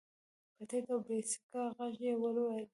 په 0.55 0.63
ټيټ 0.69 0.85
او 0.93 0.99
بې 1.05 1.17
سېکه 1.29 1.61
غږ 1.77 1.95
يې 2.05 2.11
وويل. 2.21 2.65